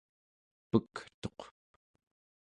peketuq 0.69 1.39